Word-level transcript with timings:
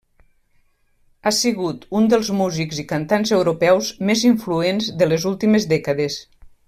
Ha 1.23 1.33
sigut 1.39 1.85
un 1.99 2.09
dels 2.13 2.31
músics 2.39 2.79
i 2.85 2.85
cantants 2.93 3.35
europeus 3.41 3.91
més 4.11 4.25
influents 4.31 4.89
de 5.03 5.09
les 5.13 5.29
últimes 5.35 5.69
dècades. 5.77 6.19